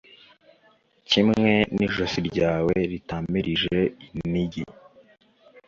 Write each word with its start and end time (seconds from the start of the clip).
kimwe 1.09 1.51
n’ijosi 1.75 2.19
ryawe 2.29 2.75
ritamirije 2.91 3.77
inigi. 4.23 4.63